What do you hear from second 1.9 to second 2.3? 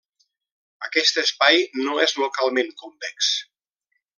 és